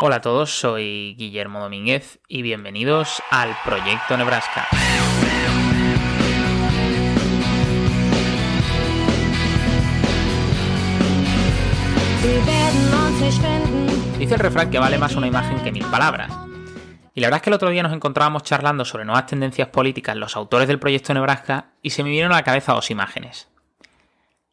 [0.00, 4.68] Hola a todos, soy Guillermo Domínguez y bienvenidos al Proyecto Nebraska.
[14.20, 16.30] Dice el refrán que vale más una imagen que mil palabras.
[17.12, 20.16] Y la verdad es que el otro día nos encontrábamos charlando sobre nuevas tendencias políticas
[20.16, 23.48] los autores del proyecto Nebraska y se me vinieron a la cabeza dos imágenes.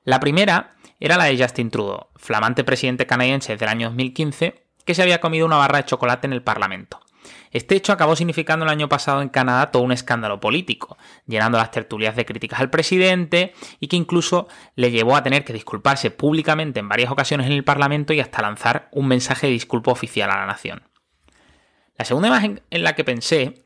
[0.05, 4.96] La primera era la de Justin Trudeau, flamante presidente canadiense desde el año 2015, que
[4.96, 7.02] se había comido una barra de chocolate en el Parlamento.
[7.52, 11.71] Este hecho acabó significando el año pasado en Canadá todo un escándalo político, llenando las
[11.71, 16.80] tertulias de críticas al presidente y que incluso le llevó a tener que disculparse públicamente
[16.80, 20.38] en varias ocasiones en el Parlamento y hasta lanzar un mensaje de disculpa oficial a
[20.38, 20.84] la nación.
[21.97, 23.64] La segunda imagen en la que pensé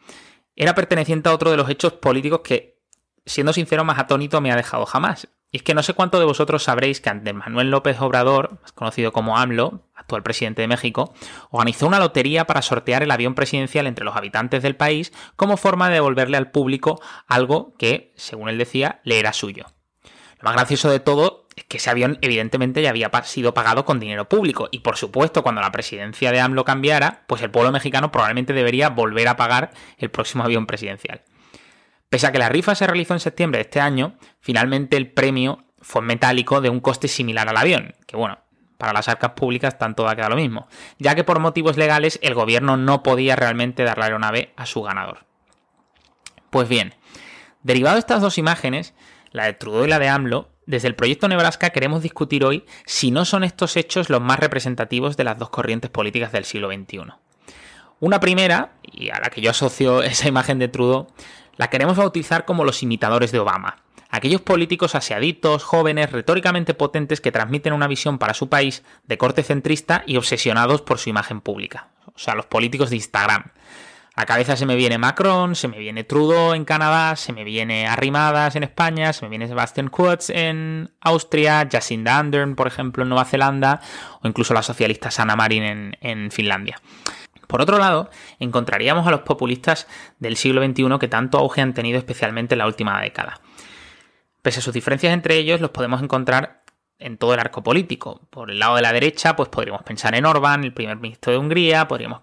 [0.56, 2.80] era perteneciente a otro de los hechos políticos que,
[3.26, 6.26] siendo sincero, más atónito me ha dejado jamás, y es que no sé cuánto de
[6.26, 11.14] vosotros sabréis que Andrés Manuel López Obrador, más conocido como AMLO, actual presidente de México,
[11.52, 15.88] organizó una lotería para sortear el avión presidencial entre los habitantes del país como forma
[15.88, 19.66] de devolverle al público algo que, según él decía, le era suyo.
[20.40, 24.00] Lo más gracioso de todo es que ese avión evidentemente ya había sido pagado con
[24.00, 28.12] dinero público y por supuesto cuando la presidencia de AMLO cambiara, pues el pueblo mexicano
[28.12, 31.24] probablemente debería volver a pagar el próximo avión presidencial.
[32.10, 35.66] Pese a que la rifa se realizó en septiembre de este año, finalmente el premio
[35.82, 38.40] fue metálico de un coste similar al avión, que bueno,
[38.80, 42.18] para las arcas públicas tanto va a quedar lo mismo, ya que por motivos legales
[42.24, 45.26] el gobierno no podía realmente dar la aeronave a su ganador.
[46.50, 46.96] Pues bien,
[47.62, 48.96] derivado de estas dos imágenes,
[49.32, 53.12] la de Trudeau y la de AMLO, desde el proyecto Nebraska queremos discutir hoy si
[53.12, 57.02] no son estos hechos los más representativos de las dos corrientes políticas del siglo XXI.
[58.00, 61.08] Una primera, y a la que yo asocio esa imagen de Trudeau,
[61.58, 63.84] la queremos bautizar como los imitadores de Obama.
[64.10, 69.44] Aquellos políticos aseaditos, jóvenes, retóricamente potentes que transmiten una visión para su país de corte
[69.44, 71.90] centrista y obsesionados por su imagen pública.
[72.08, 73.52] O sea, los políticos de Instagram.
[74.16, 77.88] A cabeza se me viene Macron, se me viene Trudeau en Canadá, se me viene
[77.88, 83.10] Arrimadas en España, se me viene Sebastian Kurz en Austria, Jacinda Ardern, por ejemplo, en
[83.10, 83.80] Nueva Zelanda,
[84.22, 86.82] o incluso la socialista Sanna Marin en Finlandia.
[87.48, 88.10] Por otro lado,
[88.40, 89.88] encontraríamos a los populistas
[90.20, 93.40] del siglo XXI que tanto auge han tenido especialmente en la última década.
[94.42, 96.62] Pese a sus diferencias entre ellos, los podemos encontrar
[97.00, 98.22] en todo el arco político.
[98.30, 101.40] Por el lado de la derecha, pues podríamos pensar en Orbán, el primer ministro de
[101.40, 102.20] Hungría, podríamos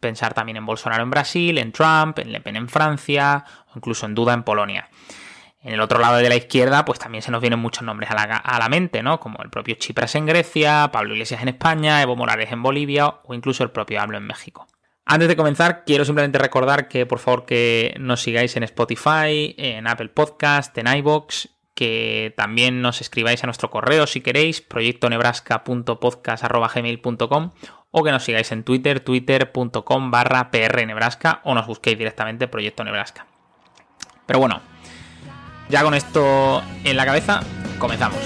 [0.00, 4.06] pensar también en Bolsonaro en Brasil, en Trump, en Le Pen en Francia, o incluso
[4.06, 4.88] en Duda en Polonia.
[5.60, 8.14] En el otro lado de la izquierda, pues también se nos vienen muchos nombres a
[8.14, 9.20] la, a la, mente, ¿no?
[9.20, 13.34] Como el propio Chipras en Grecia, Pablo Iglesias en España, Evo Morales en Bolivia o
[13.34, 14.66] incluso el propio AMLO en México.
[15.04, 19.88] Antes de comenzar, quiero simplemente recordar que por favor que nos sigáis en Spotify, en
[19.88, 27.50] Apple Podcast, en iBox, que también nos escribáis a nuestro correo si queréis, proyectonebrasca.podcast.gmail.com
[27.90, 33.26] o que nos sigáis en Twitter, twitter.com barra prnebraska o nos busquéis directamente Proyecto Nebraska.
[34.26, 34.60] Pero bueno,
[35.68, 37.42] ya con esto en la cabeza,
[37.78, 38.20] comenzamos.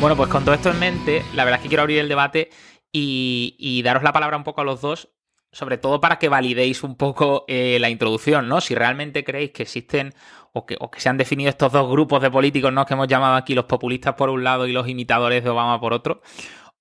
[0.00, 2.48] Bueno, pues con todo esto en mente, la verdad es que quiero abrir el debate
[2.90, 5.10] y, daros la palabra un poco a los dos,
[5.52, 8.62] sobre todo para que validéis un poco eh, la introducción, ¿no?
[8.62, 10.14] Si realmente creéis que existen
[10.54, 12.86] o que, se han definido estos dos grupos de políticos, ¿no?
[12.86, 15.92] Que hemos llamado aquí los populistas por un lado y los imitadores de Obama por
[15.92, 16.22] otro,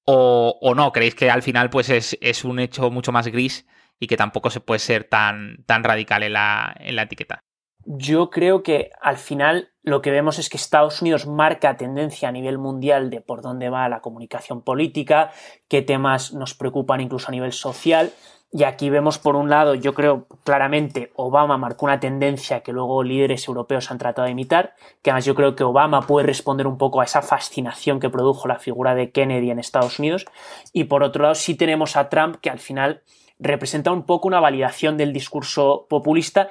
[0.06, 3.68] o, no, creéis que al final pues es, un hecho mucho más gris
[4.00, 7.44] y que tampoco se puede ser tan, tan radical en la, en la etiqueta.
[7.85, 12.31] Yo creo que al final lo que vemos es que Estados Unidos marca tendencia a
[12.31, 15.31] nivel mundial de por dónde va la comunicación política,
[15.67, 18.12] qué temas nos preocupan incluso a nivel social.
[18.51, 23.03] Y aquí vemos, por un lado, yo creo claramente Obama marcó una tendencia que luego
[23.03, 24.73] líderes europeos han tratado de imitar,
[25.03, 28.47] que además yo creo que Obama puede responder un poco a esa fascinación que produjo
[28.47, 30.25] la figura de Kennedy en Estados Unidos.
[30.73, 33.03] Y por otro lado, sí tenemos a Trump, que al final
[33.38, 36.50] representa un poco una validación del discurso populista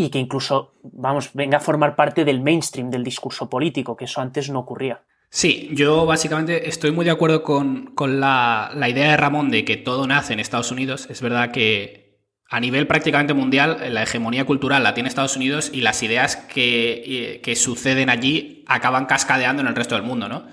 [0.00, 4.22] y que incluso, vamos, venga a formar parte del mainstream del discurso político, que eso
[4.22, 5.02] antes no ocurría.
[5.28, 10.06] Sí, yo básicamente estoy muy de acuerdo con, la, idea de Ramón de que todo
[10.06, 11.06] nace en Estados Unidos.
[11.10, 12.18] Es verdad que
[12.48, 17.40] a nivel prácticamente mundial la hegemonía cultural la tiene Estados Unidos y las ideas que,
[17.42, 20.46] que suceden allí acaban cascadeando en el resto del mundo, ¿no?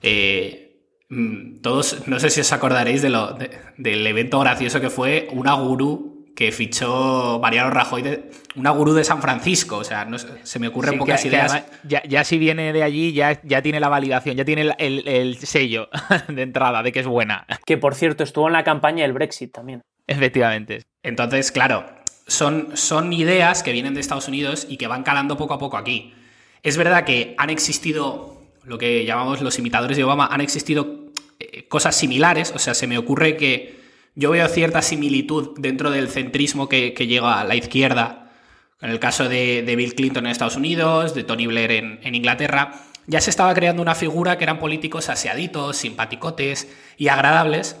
[0.00, 3.36] Eh, mm, todos, no sé si os acordaréis de lo,
[3.76, 9.04] del evento gracioso que fue una gurú que fichó Mariano Rajoy, de, una gurú de
[9.04, 9.76] San Francisco.
[9.76, 11.64] O sea, no, se me ocurren pocas ideas.
[11.84, 15.88] ya, si viene de allí, ya, ya tiene la validación, ya tiene el, sello
[16.28, 17.46] de entrada de que es buena.
[17.66, 19.82] Que por cierto, estuvo en la campaña del Brexit también.
[20.06, 20.82] Efectivamente.
[21.02, 21.86] Entonces, claro,
[22.26, 25.76] son, son ideas que vienen de Estados Unidos y que van calando poco a poco
[25.76, 26.14] aquí.
[26.62, 31.66] Es verdad que han existido, lo que llamamos los imitadores de Obama, han existido eh,
[31.68, 33.81] cosas similares, o sea, se me ocurre que
[34.14, 38.30] yo veo cierta similitud dentro del centrismo que, llega a la izquierda,
[38.80, 42.72] en el caso de, Bill Clinton en Estados Unidos, de Tony Blair en, Inglaterra,
[43.06, 47.76] ya se estaba creando una figura que eran políticos aseaditos, simpaticotes y agradables.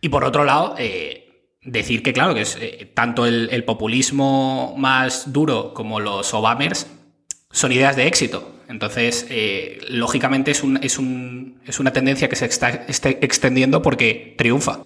[0.00, 5.32] Y por otro lado, eh, decir que, claro, que es eh, tanto el, populismo más
[5.32, 6.86] duro como los Obamers
[7.50, 8.54] son ideas de éxito.
[8.68, 11.00] Entonces, eh, lógicamente es, es,
[11.66, 12.86] es, una tendencia que se está
[13.20, 14.84] extendiendo porque triunfa.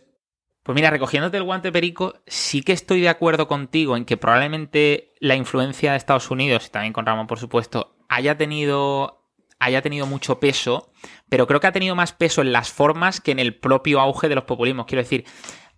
[0.65, 5.13] Pues mira, recogiéndote el guante perico, sí que estoy de acuerdo contigo en que probablemente
[5.21, 9.23] la influencia de Estados Unidos, y también con Ramón, por supuesto, haya tenido,
[9.59, 10.91] haya tenido mucho peso,
[11.29, 14.31] pero creo que ha tenido más peso en las formas que en el propio auge
[14.31, 14.87] de los populismos.
[14.87, 15.27] Quiero decir,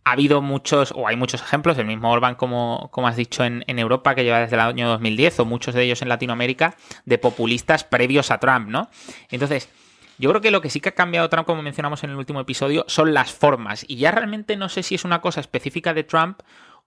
[0.05, 3.65] ha habido muchos, o hay muchos ejemplos, el mismo Orban, como, como has dicho, en,
[3.67, 7.19] en, Europa, que lleva desde el año 2010, o muchos de ellos en Latinoamérica, de
[7.19, 8.88] populistas previos a Trump, ¿no?
[9.33, 9.69] Entonces,
[10.18, 12.40] yo creo que lo que sí que ha cambiado Trump, como mencionamos en el último
[12.40, 13.84] episodio, son las formas.
[13.88, 16.40] Y ya realmente no sé si es una cosa específica de Trump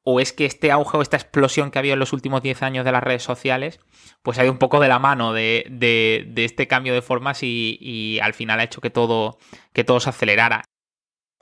[0.04, 2.64] o es que este auge o esta explosión que ha habido en los últimos 10
[2.64, 3.80] años de las redes sociales,
[4.24, 8.34] pues ha ido un poco de la mano de, este cambio de formas y, al
[8.34, 9.38] final ha hecho que todo,
[9.74, 10.64] se acelerara.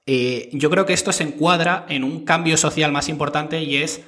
[0.06, 4.04] Eh, yo creo que esto se encuadra en un cambio social más importante y es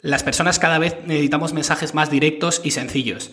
[0.00, 3.32] las personas cada vez necesitamos mensajes más directos y sencillos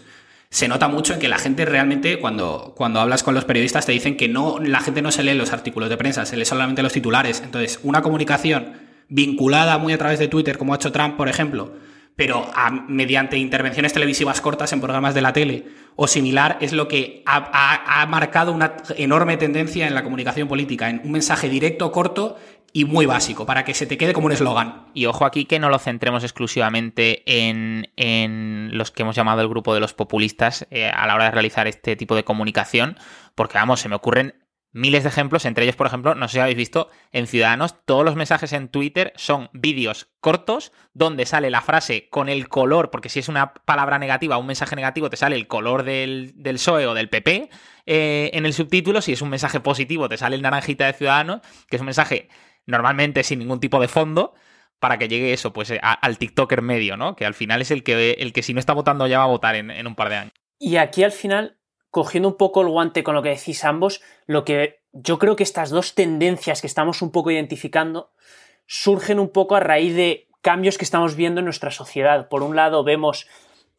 [0.53, 3.91] se nota mucho en que la gente realmente, cuando, cuando hablas con los periodistas, te
[3.91, 6.83] dicen que no, la gente no se lee los artículos de prensa, se lee solamente
[6.83, 7.41] los titulares.
[7.43, 8.73] Entonces, una comunicación
[9.09, 11.73] vinculada muy a través de Twitter, como ha hecho Trump, por ejemplo,
[12.15, 12.45] pero
[12.87, 15.65] mediante intervenciones televisivas cortas en programas de la tele
[15.95, 20.87] o similar, es lo que ha, ha, marcado una enorme tendencia en la comunicación política,
[20.87, 22.37] en un mensaje directo, corto
[22.75, 24.87] y muy básico, para que se te quede como un eslogan.
[24.95, 29.75] Y ojo aquí que no lo centremos exclusivamente en, los que hemos llamado el grupo
[29.75, 32.97] de los populistas eh, a la hora de realizar este tipo de comunicación,
[33.35, 36.39] porque vamos, se me ocurren miles de ejemplos, entre ellos, por ejemplo, no sé si
[36.39, 41.61] habéis visto, en Ciudadanos, todos los mensajes en Twitter son vídeos cortos donde sale la
[41.61, 45.35] frase con el color, porque si es una palabra negativa, un mensaje negativo, te sale
[45.35, 47.51] el color del, del PSOE o del PP
[47.85, 51.41] eh, en el subtítulo, si es un mensaje positivo, te sale el naranjita de Ciudadanos,
[51.69, 52.29] que es un mensaje
[52.65, 54.33] normalmente sin ningún tipo de fondo,
[54.79, 57.15] para que llegue eso, pues al TikToker medio, ¿no?
[57.15, 59.27] Que al final es el que, el que si no está votando ya va a
[59.27, 60.33] votar en, un par de años.
[60.59, 61.57] Y aquí al final,
[61.89, 65.43] cogiendo un poco el guante con lo que decís ambos, lo que yo creo que
[65.43, 68.11] estas dos tendencias que estamos un poco identificando
[68.65, 72.27] surgen un poco a raíz de cambios que estamos viendo en nuestra sociedad.
[72.27, 73.27] Por un lado, vemos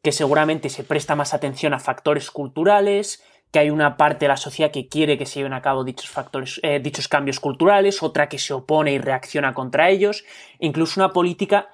[0.02, 3.22] que seguramente se presta más atención a factores culturales,
[3.54, 6.10] que hay una parte de la sociedad que quiere que se lleven a cabo dichos
[6.10, 10.24] factores, eh, dichos cambios culturales, otra que se opone y reacciona contra ellos,
[10.58, 11.68] incluso una política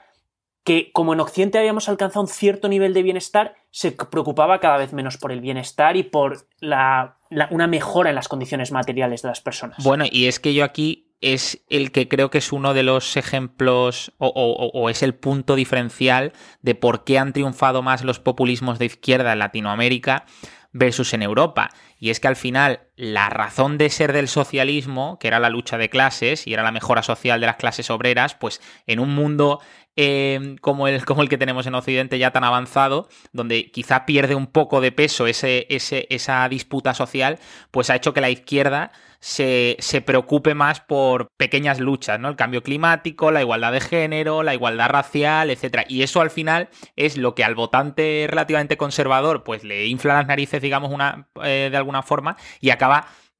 [0.62, 4.92] que, como en Occidente habíamos alcanzado un cierto nivel de bienestar, se preocupaba cada vez
[4.92, 7.16] menos por el bienestar y por la,
[7.48, 9.82] una mejora en las condiciones materiales de las personas.
[9.82, 13.16] Bueno, y es que yo aquí es el que creo que es uno de los
[13.16, 18.86] ejemplos o, es el punto diferencial de por qué han triunfado más los populismos de
[18.86, 20.26] izquierda en Latinoamérica
[20.72, 21.70] versus en Europa.
[21.98, 25.78] Y es que al final la razón de ser del socialismo, que era la lucha
[25.78, 29.60] de clases y era la mejora social de las clases obreras, pues en un mundo
[29.96, 34.34] eh, como, el, como el que tenemos en Occidente ya tan avanzado, donde quizá pierde
[34.34, 37.38] un poco de peso ese, ese, esa disputa social,
[37.70, 42.28] pues ha hecho que la izquierda se, se, preocupe más por pequeñas luchas, ¿no?
[42.28, 45.84] El cambio climático, la igualdad de género, la igualdad racial, etcétera.
[45.88, 50.26] Y eso al final es lo que al votante relativamente conservador, pues le infla las
[50.26, 52.89] narices, digamos, una, eh, de alguna forma, y acaba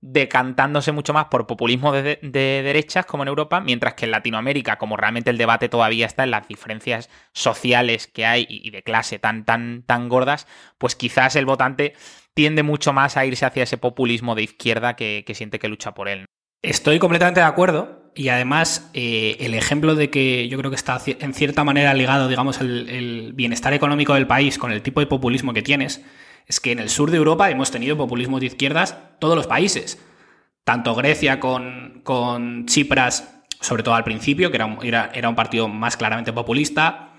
[0.02, 4.96] decantándose mucho más por populismo de, derechas como en Europa, mientras que en Latinoamérica, como
[4.96, 9.44] realmente el debate todavía está en las diferencias sociales que hay y de clase tan,
[9.44, 10.46] tan, tan gordas,
[10.78, 11.94] pues quizás el votante
[12.34, 16.08] tiende mucho más a irse hacia ese populismo de izquierda que, siente que lucha por
[16.08, 16.24] él.
[16.62, 21.00] Estoy completamente de acuerdo y además eh, el ejemplo de que yo creo que está
[21.06, 25.52] en cierta manera ligado, digamos, el bienestar económico del país con el tipo de populismo
[25.52, 26.02] que tienes,
[26.50, 30.04] es que en el sur de Europa hemos tenido populismo de izquierdas todos los países.
[30.64, 35.68] Tanto Grecia con, con Chipras, sobre todo al principio, que era un, era, un partido
[35.68, 37.12] más claramente populista.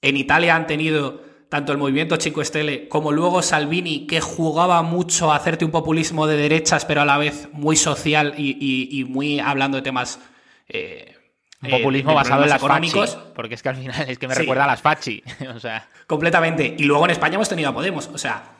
[0.00, 5.32] En Italia han tenido tanto el movimiento Chico Estele como luego Salvini, que jugaba mucho
[5.32, 9.76] a hacerte un populismo de derechas, pero a la vez muy social y, muy hablando
[9.76, 10.18] de temas.
[10.66, 11.14] Eh,
[11.62, 13.18] un populismo basado en las económicos.
[13.34, 15.22] porque es que al final es que me recuerda a las fachi.
[15.54, 15.86] o sea.
[16.06, 16.74] Completamente.
[16.78, 18.08] Y luego en España hemos tenido a Podemos.
[18.14, 18.57] O sea,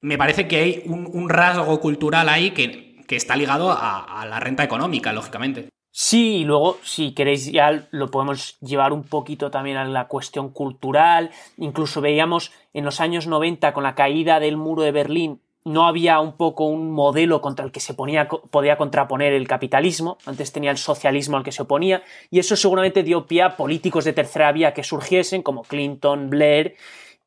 [0.00, 5.12] me parece que hay un, rasgo cultural ahí que, está ligado a, la renta económica,
[5.12, 5.68] lógicamente.
[5.92, 10.50] Sí, y luego, si queréis, ya lo podemos llevar un poquito también a la cuestión
[10.50, 11.30] cultural.
[11.56, 16.20] Incluso veíamos en los años 90, con la caída del muro de Berlín, no había
[16.20, 20.16] un poco un modelo contra el que se ponía, podía contraponer el capitalismo.
[20.24, 24.04] Antes tenía el socialismo al que se oponía, y eso seguramente dio pie a políticos
[24.04, 26.76] de tercera vía que surgiesen, como Clinton, Blair,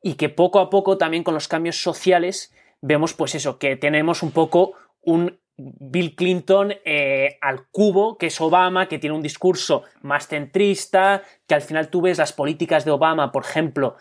[0.02, 2.52] y que poco a poco también con los cambios sociales
[2.84, 8.40] vemos, pues eso, que tenemos un poco un Bill Clinton eh, al cubo, que es
[8.40, 12.90] Obama, que tiene un discurso más centrista, que al final tú ves las políticas de
[12.90, 13.96] Obama, por ejemplo,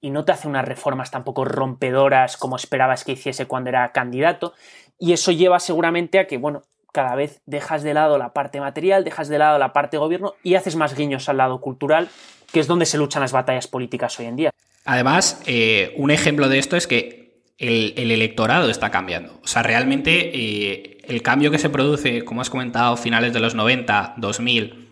[0.00, 4.54] y no te hace unas reformas tampoco rompedoras como esperabas que hiciese cuando era candidato,
[4.98, 9.02] y eso lleva seguramente a que, bueno, cada vez dejas de lado la parte material,
[9.02, 12.08] dejas de lado la parte gobierno y haces más guiños al lado cultural,
[12.52, 14.50] que es donde se luchan las batallas políticas hoy en día.
[14.84, 17.19] Además, eh, un ejemplo de esto es que
[17.60, 19.38] el, electorado está cambiando.
[19.44, 23.54] O sea, realmente eh, el cambio que se produce, como has comentado, finales de los
[23.54, 24.88] 90, 2000,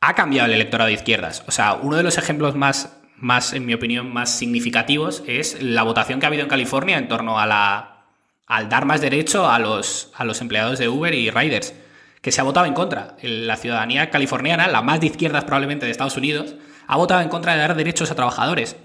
[0.00, 1.42] ha cambiado el electorado de izquierdas.
[1.48, 5.82] O sea, uno de los ejemplos más, más, en mi opinión, más significativos es la
[5.82, 7.94] votación que ha habido en California en torno a la
[8.46, 11.74] al dar más derecho a los, a los empleados de Uber y Riders,
[12.22, 13.16] que se ha votado en contra.
[13.20, 16.54] La ciudadanía californiana, la más de izquierdas probablemente de Estados Unidos,
[16.86, 18.76] ha votado en contra de dar derechos a trabajadores.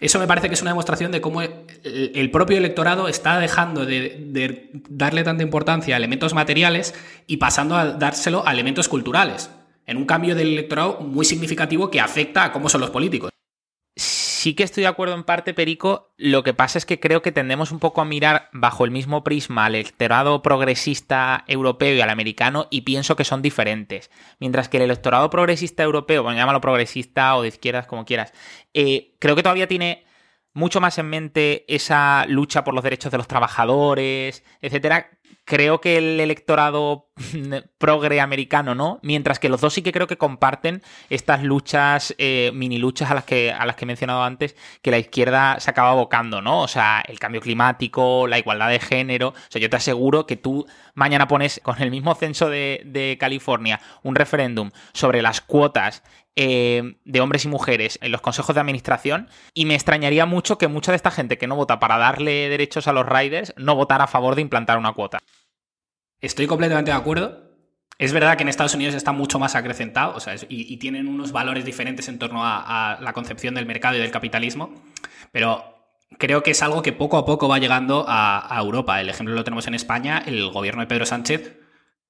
[0.00, 4.70] Eso me parece que es una demostración de cómo el propio electorado está dejando de,
[4.88, 6.94] darle tanta importancia a elementos materiales
[7.26, 9.50] y pasando a dárselo a elementos culturales,
[9.86, 13.30] en un cambio del electorado muy significativo que afecta a cómo son los políticos
[14.52, 16.12] que estoy de acuerdo en parte, Perico.
[16.18, 19.24] Lo que pasa es que creo que tendemos un poco a mirar bajo el mismo
[19.24, 24.10] prisma al electorado progresista europeo y al americano y pienso que son diferentes.
[24.40, 28.34] Mientras que el electorado progresista europeo, bueno, llámalo progresista o de izquierdas, como quieras,
[28.74, 30.04] eh, creo que todavía tiene
[30.52, 35.10] mucho más en mente esa lucha por los derechos de los trabajadores, etcétera,
[35.44, 37.08] creo que el electorado
[37.78, 42.50] progre americano no, mientras que los dos sí que creo que comparten estas luchas, eh,
[42.54, 45.70] mini luchas a las, que, a las que he mencionado antes, que la izquierda se
[45.70, 46.62] acaba abocando, ¿no?
[46.62, 49.28] O sea, el cambio climático, la igualdad de género.
[49.28, 53.16] O sea, yo te aseguro que tú mañana pones con el mismo censo de, de
[53.18, 56.02] California un referéndum sobre las cuotas
[56.36, 60.66] eh, de hombres y mujeres en los consejos de administración y me extrañaría mucho que
[60.66, 64.04] mucha de esta gente que no vota para darle derechos a los riders no votara
[64.04, 65.13] a favor de implantar una cuota.
[66.24, 67.50] Estoy completamente de acuerdo.
[67.98, 70.16] Es verdad que en Estados Unidos está mucho más acrecentado
[70.48, 74.72] y, tienen unos valores diferentes en torno a, la concepción del mercado y del capitalismo,
[75.32, 75.84] pero
[76.18, 79.02] creo que es algo que poco a poco va llegando a Europa.
[79.02, 81.58] El ejemplo lo tenemos en España, el gobierno de Pedro Sánchez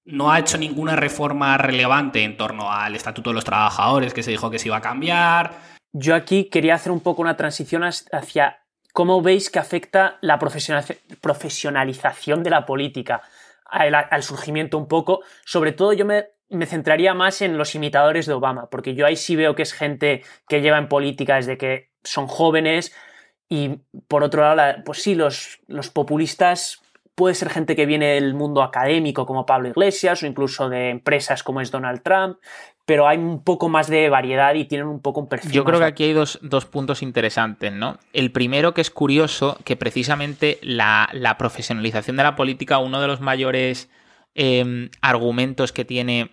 [0.04, 4.30] no ha hecho ninguna reforma relevante en torno al Estatuto de los Trabajadores que se
[4.30, 5.58] dijo que se iba a cambiar.
[5.92, 8.60] Yo aquí quería hacer un poco una transición hacia
[8.92, 13.22] cómo veis que afecta la profesionalización de la política
[13.64, 15.22] al, surgimiento un poco.
[15.44, 16.26] Sobre todo yo me,
[16.66, 20.22] centraría más en los imitadores de Obama, porque yo ahí sí veo que es gente
[20.48, 22.94] que lleva en política desde que son jóvenes
[23.48, 26.82] y por otro lado, pues sí, los, los populistas
[27.14, 31.42] puede ser gente que viene del mundo académico como Pablo Iglesias o incluso de empresas
[31.42, 32.38] como es Donald Trump,
[32.86, 35.52] pero hay un poco más de variedad y tienen un poco un perfil.
[35.52, 36.38] Yo creo que aquí hay dos,
[36.70, 37.98] puntos interesantes, ¿no?
[38.12, 43.20] El primero que es curioso, que precisamente la, profesionalización de la política, uno de los
[43.20, 43.88] mayores
[44.34, 46.30] em, argumentos que tiene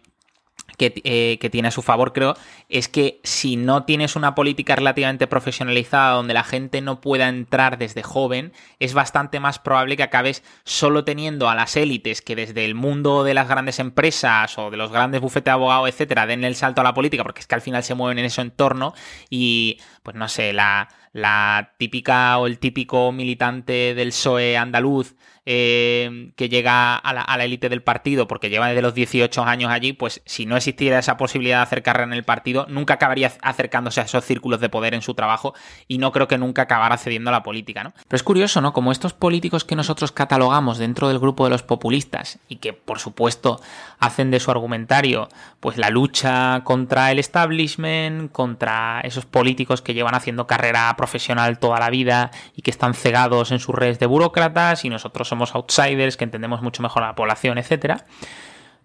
[1.04, 2.36] eh, que, tiene a su favor, creo,
[2.70, 7.78] es que si no tienes una política relativamente profesionalizada donde la gente no pueda entrar
[7.78, 12.66] desde joven, es bastante más probable que acabes solo teniendo a las élites que desde
[12.66, 16.44] el mundo de las grandes empresas o de los grandes bufetes de abogados, etcétera, den
[16.44, 18.94] el salto a la política, porque es que al final se mueven en ese entorno
[19.30, 26.32] y, pues no sé, la, la típica o el típico militante del PSOE andaluz eh,
[26.36, 30.22] que llega a la élite del partido porque lleva desde los 18 años allí, pues
[30.26, 34.04] si no existiera esa posibilidad de hacer carrera en el partido, nunca acabaría acercándose a
[34.04, 35.56] esos círculos de poder en su trabajo
[35.88, 37.94] y no creo que nunca acabara cediendo a la política, ¿no?
[38.08, 38.72] Pero es curioso, ¿no?
[38.72, 43.00] Como estos políticos que nosotros catalogamos dentro del grupo de los populistas y que, por
[43.00, 43.60] supuesto,
[44.00, 45.28] hacen de su argumentario
[45.60, 51.80] pues la lucha contra el establishment, contra esos políticos que llevan haciendo carrera profesional toda
[51.80, 56.16] la vida y que están cegados en sus redes de burócratas y nosotros somos outsiders,
[56.16, 58.06] que entendemos mucho mejor a la población, etcétera,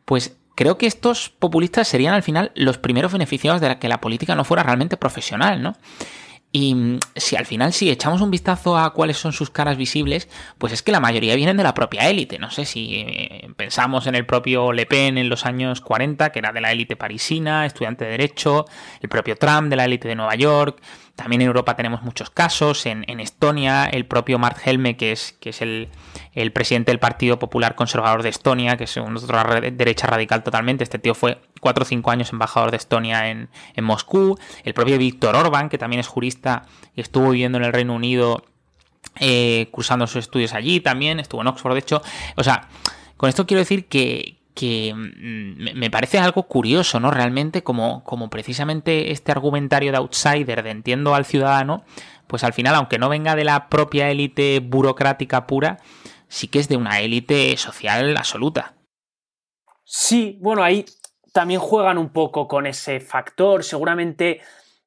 [0.07, 4.35] pues creo que estos populistas serían al final los primeros beneficiados de que la política
[4.35, 5.77] no fuera realmente profesional, ¿no?
[6.53, 10.29] Y mm, si al final, si echamos un vistazo a cuáles son sus caras visibles,
[10.57, 12.39] pues es que la mayoría vienen de la propia élite.
[12.39, 16.39] No sé si eh, pensamos en el propio Le Pen en los años 40, que
[16.39, 18.65] era de la élite parisina, estudiante de Derecho,
[19.03, 20.81] el propio Trump de la élite de Nueva York,
[21.17, 22.85] También en Europa tenemos muchos casos.
[22.87, 25.89] En, Estonia, el propio Mart Helme, que es, que es el,
[26.53, 29.39] presidente del Partido Popular Conservador de Estonia, que es un otro
[29.73, 30.85] derecha radical totalmente.
[30.85, 34.39] Este tío fue cuatro o cinco años embajador de Estonia en, en Moscú.
[34.63, 38.45] El propio Víctor Orban, que también es jurista y estuvo viviendo en el Reino Unido
[39.19, 42.03] eh, cursando sus estudios allí también, estuvo en Oxford, de hecho.
[42.37, 42.69] O sea,
[43.17, 47.11] con esto quiero decir que, que mm, me parece algo curioso, ¿no?
[47.11, 51.85] Realmente, como, como precisamente este argumentario de outsider, de entiendo al ciudadano,
[52.27, 55.77] pues al final, aunque no venga de la propia élite burocrática pura,
[56.29, 58.75] sí que es de una élite social absoluta.
[59.85, 60.87] Sí, bueno, ahí
[61.35, 63.63] también juegan un poco con ese factor.
[63.63, 64.41] Seguramente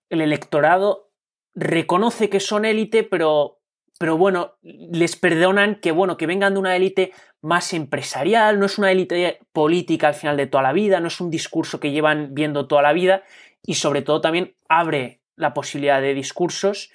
[0.10, 1.12] el electorado
[1.54, 3.60] reconoce que son élite, pero
[4.00, 8.78] pero bueno, les perdonan que, bueno, que vengan de una élite más empresarial, no es
[8.78, 12.34] una élite política al final de toda la vida, no es un discurso que llevan
[12.34, 13.24] viendo toda la vida
[13.64, 16.92] y sobre todo también abre la posibilidad de discursos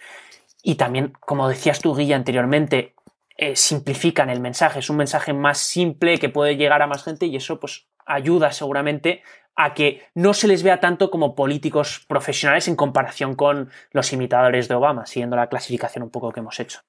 [0.63, 2.95] y también, como decías tú, Guilla, anteriormente,
[3.37, 7.27] eh, simplifican el mensaje, es un mensaje más simple que puede llegar a más gente
[7.27, 9.23] y eso pues ayuda seguramente
[9.57, 14.69] a que no se les vea tanto como políticos profesionales en comparación con los imitadores
[14.69, 16.81] de Obama, siguiendo la clasificación un poco que hemos hecho.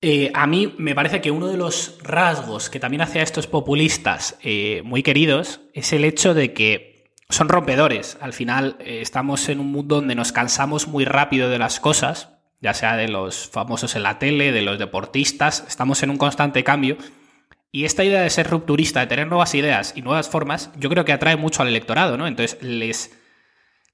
[0.00, 3.48] Eh, a mí me parece que uno de los rasgos que también hace a estos
[3.48, 8.16] populistas eh, muy queridos es el hecho de que son rompedores.
[8.20, 12.30] Al final eh, estamos en un mundo donde nos cansamos muy rápido de las cosas,
[12.60, 16.62] ya sea de los famosos en la tele, de los deportistas, estamos en un constante
[16.62, 16.96] cambio.
[17.72, 21.04] Y esta idea de ser rupturista, de tener nuevas ideas y nuevas formas, yo creo
[21.04, 22.26] que atrae mucho al electorado, ¿no?
[22.26, 23.18] Entonces les,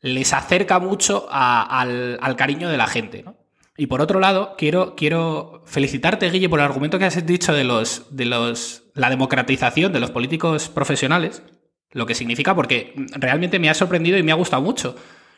[0.00, 3.43] les acerca mucho al, al cariño de la gente, ¿no?
[3.76, 7.64] Y por otro lado, quiero, quiero felicitarte, Guille, por el argumento que has dicho de
[7.64, 11.42] los, de los, la democratización de los políticos profesionales,
[11.90, 14.96] lo que significa, porque realmente me ha sorprendido y me ha gustado mucho.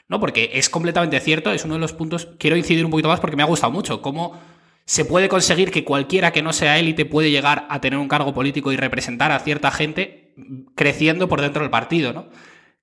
[0.09, 0.21] ¿no?
[0.21, 2.29] Porque es completamente cierto, es uno de los puntos.
[2.39, 4.03] Quiero incidir un poquito más porque me ha gustado mucho.
[4.03, 4.39] Cómo
[4.85, 8.33] se puede conseguir que cualquiera que no sea élite puede llegar a tener un cargo
[8.33, 10.35] político y representar a cierta gente
[10.75, 12.27] creciendo por dentro del partido, ¿no?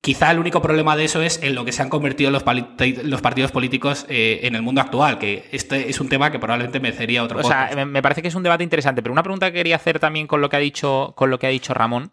[0.04, 2.44] Quizá el único problema de eso es en lo que se han convertido los,
[3.06, 6.82] los partidos políticos eh, en el mundo actual, que este es un tema que probablemente
[6.82, 7.40] merecería otro.
[7.40, 10.00] O sea, me parece que es un debate interesante, pero una pregunta que quería hacer
[10.00, 12.12] también con lo que ha dicho, con lo que ha dicho Ramón.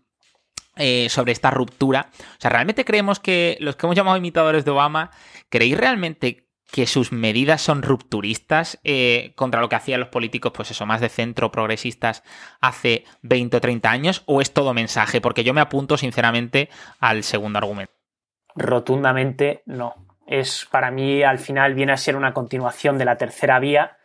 [0.76, 2.10] Eh, sobre esta ruptura.
[2.12, 5.10] O sea, ¿realmente creemos que los que hemos llamado imitadores de Obama,
[5.50, 10.70] ¿creéis realmente que sus medidas son rupturistas eh, contra lo que hacían los políticos, pues
[10.70, 12.22] eso, más de centro progresistas
[12.60, 15.20] hace 20 o 30 años, o es todo mensaje?
[15.20, 17.92] Porque yo me apunto sinceramente al segundo argumento.
[18.54, 19.94] Rotundamente no.
[20.26, 23.98] Es para mí al final viene a ser una continuación de la tercera vía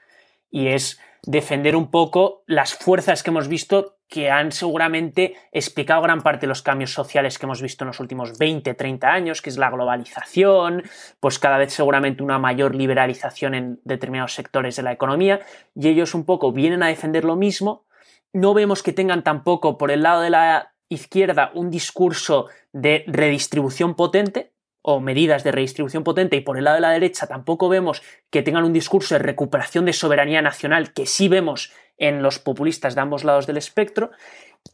[0.50, 6.22] y es defender un poco las fuerzas que hemos visto que han seguramente explicado gran
[6.22, 9.50] parte de los cambios sociales que hemos visto en los últimos 20, 30 años, que
[9.50, 10.84] es la globalización,
[11.20, 15.42] pues cada vez seguramente una mayor liberalización en determinados sectores de la economía,
[15.74, 17.86] y ellos un poco vienen a defender lo mismo.
[18.32, 23.96] No vemos que tengan tampoco por el lado de la izquierda un discurso de redistribución
[23.96, 24.55] potente,
[24.88, 28.44] o medidas de redistribución potente y por el lado de la derecha tampoco vemos que
[28.44, 33.02] tengan un discurso de recuperación de soberanía nacional que sí vemos en los populistas de
[33.02, 34.12] ambos lados del espectro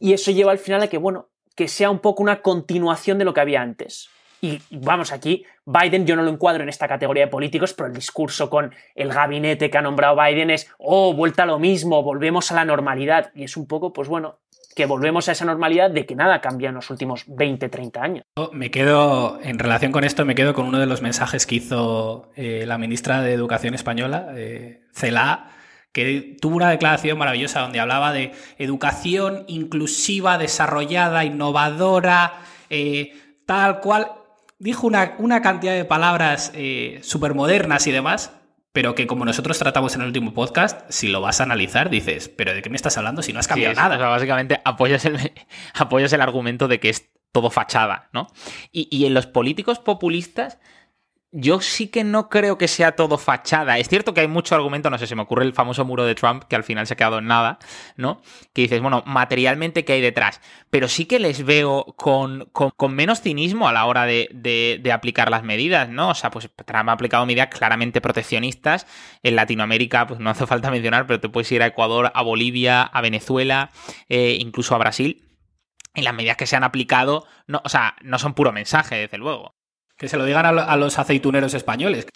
[0.00, 3.24] y eso lleva al final a que bueno, que sea un poco una continuación de
[3.24, 4.10] lo que había antes.
[4.42, 7.94] Y vamos, aquí Biden yo no lo encuadro en esta categoría de políticos, pero el
[7.94, 12.50] discurso con el gabinete que ha nombrado Biden es, oh, vuelta a lo mismo, volvemos
[12.50, 13.30] a la normalidad.
[13.34, 14.40] Y es un poco, pues bueno,
[14.74, 18.24] que volvemos a esa normalidad de que nada cambia en los últimos 20, 30 años.
[18.52, 22.30] Me quedo, en relación con esto, me quedo con uno de los mensajes que hizo
[22.36, 25.50] eh, la ministra de Educación española, eh, Celá,
[25.92, 32.34] que tuvo una declaración maravillosa donde hablaba de educación inclusiva, desarrollada, innovadora,
[32.70, 33.12] eh,
[33.46, 34.12] tal cual.
[34.58, 38.32] Dijo una, una cantidad de palabras eh, súper modernas y demás,
[38.72, 42.28] pero que como nosotros tratamos en el último podcast, si lo vas a analizar, dices,
[42.28, 43.96] pero ¿de qué me estás hablando si no has cambiado nada?
[44.08, 45.18] básicamente apoyas el,
[45.74, 48.28] apoyas el argumento de que es todo fachada, ¿no?
[48.70, 50.58] Y, y en los políticos populistas
[51.34, 53.78] yo sí que no creo que sea todo fachada.
[53.78, 56.14] Es cierto que hay mucho argumento, no sé, se me ocurre el famoso muro de
[56.14, 57.58] Trump, que al final se ha quedado en nada,
[57.96, 58.20] ¿no?
[58.52, 60.42] Que dices, bueno, materialmente, ¿qué hay detrás?
[60.68, 65.30] Pero sí que les veo con, con, menos cinismo a la hora de, de, aplicar
[65.30, 66.10] las medidas, ¿no?
[66.10, 68.86] O sea, pues Trump ha aplicado medidas claramente proteccionistas.
[69.22, 72.82] En Latinoamérica, pues no hace falta mencionar, pero te puedes ir a Ecuador, a Bolivia,
[72.82, 73.70] a Venezuela,
[74.10, 75.30] eh, incluso a Brasil.
[75.94, 79.16] Y las medidas que se han aplicado, no, o sea, no son puro mensaje, desde
[79.16, 79.54] luego.
[80.02, 82.08] Que se lo digan a, los aceituneros españoles.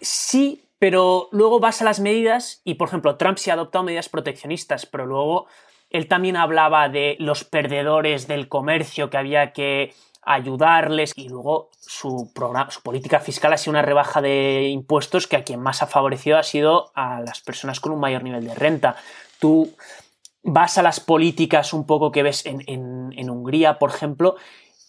[0.00, 4.08] Sí, pero luego vas a las medidas y, por ejemplo, Trump se ha adoptado medidas
[4.08, 5.48] proteccionistas, pero luego
[5.90, 12.30] él también hablaba de los perdedores del comercio, que había que ayudarles y luego su,
[12.32, 15.88] programa, su política fiscal ha sido una rebaja de impuestos que a quien más ha
[15.88, 18.94] favorecido ha sido a las personas con un mayor nivel de renta.
[19.40, 19.74] Tú
[20.44, 24.36] vas a las políticas un poco que ves en, en Hungría, por ejemplo,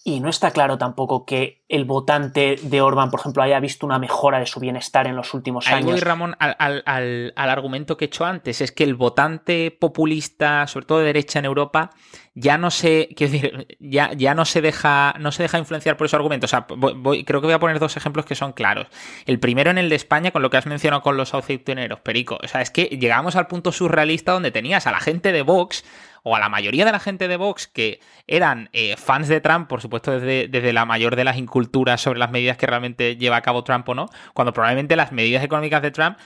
[0.08, 4.00] y no está claro tampoco que el votante de Orban, por ejemplo, haya visto una
[4.00, 5.96] mejora de su bienestar en los últimos años.
[5.96, 8.62] Ahí Ramón, al, al, argumento que he hecho antes.
[8.62, 11.90] Es que el votante populista, sobre todo de derecha en Europa,
[12.36, 16.06] ya no se, quiero decir, ya, ya no se deja, no se deja influenciar por
[16.06, 16.54] esos argumentos.
[16.54, 18.88] O sea, voy, creo que voy a poner dos ejemplos que son claros.
[19.26, 22.38] El primero en el de España, con lo que has mencionado con los aceituneros, Perico.
[22.42, 25.84] O sea, es que llegamos al punto surrealista donde tenías a la gente de Vox
[26.28, 29.70] o a la mayoría de la gente de Vox que eran eh, fans de Trump,
[29.70, 33.38] por supuesto desde, desde, la mayor de las inculturas sobre las medidas que realmente lleva
[33.38, 36.18] a cabo Trump o no, cuando probablemente las medidas económicas de Trump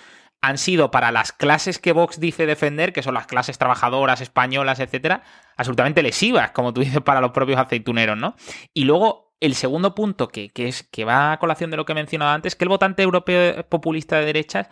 [0.42, 4.80] han sido para las clases que Vox dice defender, que son las clases trabajadoras, españolas,
[4.80, 5.22] etcétera,
[5.56, 8.34] absolutamente lesivas, como tú dices, para los propios aceituneros, ¿no?
[8.74, 11.92] Y luego el segundo punto, que, que, es, que va a colación de lo que
[11.92, 14.68] he mencionado antes, que el votante europeo populista de derechas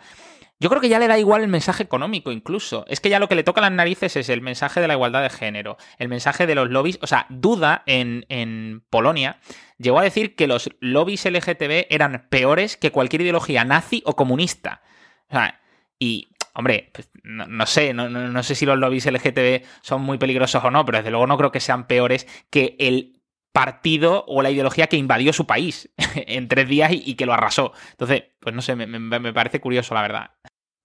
[0.60, 2.84] yo creo que ya le da igual el mensaje económico incluso.
[2.86, 4.94] Es que ya lo que le toca a las narices es el mensaje de la
[4.94, 6.98] igualdad de género, el mensaje de los lobbies.
[7.00, 9.40] O sea, Duda en, Polonia
[9.78, 14.82] llegó a decir que los lobbies LGTB eran peores que cualquier ideología nazi o comunista.
[15.30, 15.60] O sea,
[15.98, 20.62] y, hombre, pues, no, sé, no, no, sé si los lobbies LGTB son muy peligrosos
[20.62, 23.20] o no, pero desde luego no creo que sean peores que el
[23.52, 27.72] partido o la ideología que invadió su país en tres días y, que lo arrasó.
[27.92, 30.30] Entonces, pues no sé, me, parece curioso, la verdad.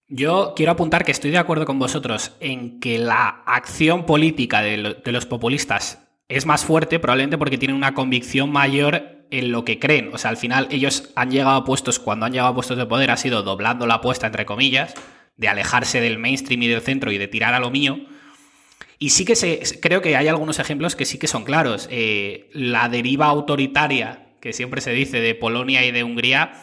[0.07, 4.77] Yo quiero apuntar que estoy de acuerdo con vosotros en que la acción política de,
[4.77, 10.11] los populistas es más fuerte, probablemente porque tienen una convicción mayor en lo que creen.
[10.13, 12.85] O sea, al final ellos han llegado a puestos, cuando han llegado a puestos de
[12.85, 14.93] poder, ha sido doblando la apuesta, entre comillas,
[15.37, 17.97] de alejarse del mainstream y del centro y de tirar a lo mío.
[18.99, 21.87] Y sí que se, creo que hay algunos ejemplos que sí que son claros.
[21.89, 26.53] Eh, la deriva autoritaria que siempre se dice de Polonia y de Hungría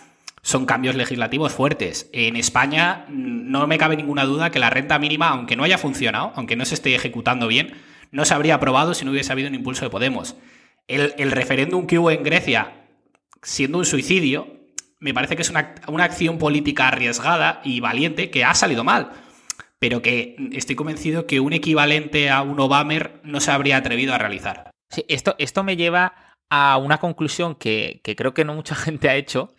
[0.42, 2.10] son cambios legislativos fuertes.
[2.12, 6.32] En España no me cabe ninguna duda que la renta mínima, aunque no haya funcionado,
[6.34, 7.74] aunque no se esté ejecutando bien,
[8.10, 10.36] no se habría aprobado si no hubiese habido un impulso de Podemos.
[10.88, 12.86] El, referéndum que hubo en Grecia,
[13.42, 14.60] siendo un suicidio,
[14.98, 19.12] me parece que es una, una acción política arriesgada y valiente que ha salido mal
[19.82, 24.18] pero que estoy convencido que un equivalente a un Obamer no se habría atrevido a
[24.18, 24.70] realizar.
[24.88, 29.08] Sí, esto, esto me lleva a una conclusión que, que creo que no mucha gente
[29.08, 29.52] ha hecho,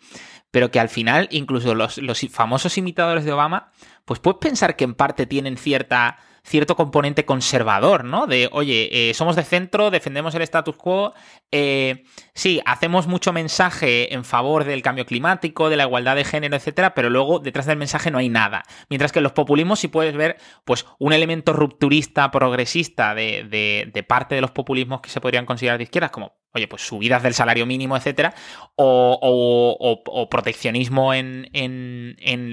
[0.54, 3.72] pero que al final incluso los, famosos imitadores de Obama,
[4.04, 8.28] pues puedes pensar que en parte tienen cierta cierto componente conservador, ¿no?
[8.28, 11.12] De, oye, eh, somos de centro, defendemos el status quo,
[11.50, 16.54] eh, sí, hacemos mucho mensaje en favor del cambio climático, de la igualdad de género,
[16.54, 18.62] etcétera, pero luego detrás del mensaje no hay nada.
[18.88, 24.02] Mientras que en los populismos sí puedes ver, pues, un elemento rupturista, progresista de, de
[24.04, 27.34] parte de los populismos que se podrían considerar de izquierdas, como oye, pues subidas del
[27.34, 28.34] salario mínimo, etcétera,
[28.76, 31.48] o, proteccionismo en,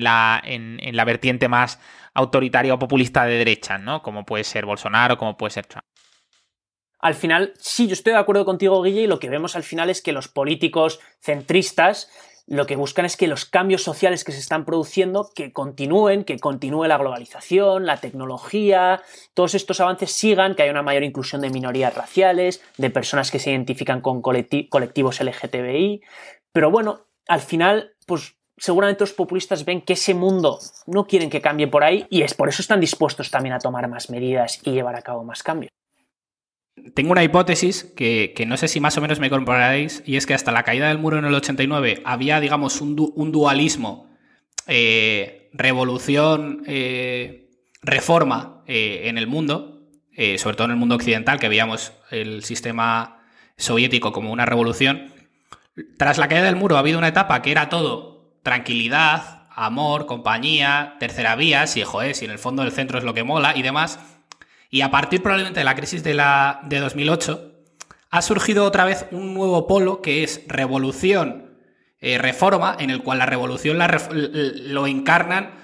[0.03, 1.79] la, en, la, vertiente más
[2.13, 4.01] autoritaria o populista de derecha, ¿no?
[4.01, 5.85] Como puede ser Bolsonaro, como puede ser Trump.
[6.99, 9.89] Al final, sí, yo estoy de acuerdo contigo, Guille, y lo que vemos al final
[9.89, 12.11] es que los políticos centristas
[12.47, 16.39] lo que buscan es que los cambios sociales que se están produciendo, que continúen, que
[16.39, 19.01] continúe la globalización, la tecnología,
[19.33, 23.39] todos estos avances sigan, que haya una mayor inclusión de minorías raciales, de personas que
[23.39, 26.01] se identifican con colectivos LGTBI.
[26.51, 31.41] Pero bueno, al final, pues seguramente los populistas ven que ese mundo no quieren que
[31.41, 34.71] cambie por ahí y es por eso están dispuestos también a tomar más medidas y
[34.71, 35.71] llevar a cabo más cambios.
[36.93, 40.33] Tengo una hipótesis que, no sé si más o menos me comprobaréis, y es que
[40.33, 42.95] hasta la caída del muro en el 89 había, digamos, un,
[43.31, 44.09] dualismo,
[44.67, 47.49] eh, revolución, eh,
[47.81, 49.87] reforma eh, en el mundo,
[50.37, 53.23] sobre todo en el mundo occidental, que veíamos el sistema
[53.57, 55.11] soviético como una revolución.
[55.97, 60.95] Tras la caída del muro ha habido una etapa que era todo tranquilidad, amor, compañía,
[60.99, 63.61] tercera vía, si, joder, si en el fondo del centro es lo que mola y
[63.61, 63.99] demás
[64.71, 67.51] y a partir probablemente de la crisis de, la, de 2008,
[68.09, 71.57] ha surgido otra vez un nuevo polo que es revolución,
[71.99, 75.59] eh, reforma, en el cual la revolución lo encarnan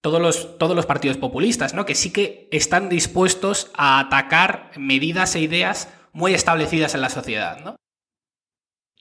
[0.00, 1.84] todos los, todos los partidos populistas, ¿no?
[1.84, 7.60] que sí que están dispuestos a atacar medidas e ideas muy establecidas en la sociedad.
[7.62, 7.76] ¿no?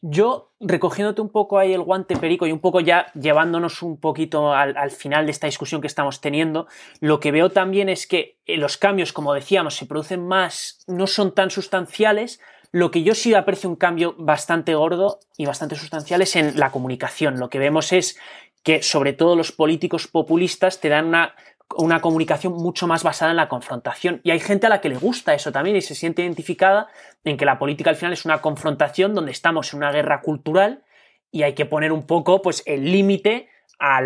[0.02, 4.54] Yo, recogiéndote un poco ahí el guante perico y un poco ya llevándonos un poquito
[4.54, 6.68] al, final de esta discusión que estamos teniendo,
[7.02, 11.06] lo que veo también es que eh, los cambios, como decíamos, se producen más, no
[11.06, 12.40] son tan sustanciales.
[12.72, 16.72] Lo que yo sí aprecio un cambio bastante gordo y bastante sustancial es en la
[16.72, 17.40] comunicación.
[17.40, 18.18] Lo que vemos es
[18.64, 21.36] que, sobre todo, los políticos populistas te dan una
[21.76, 24.22] una comunicación mucho más basada en la confrontación.
[24.24, 26.88] Y hay gente a la que le gusta eso también y se siente identificada
[27.24, 30.84] en que la política al final es una confrontación donde estamos en una guerra cultural
[31.32, 34.00] y hay que poner un poco pues, el límite a,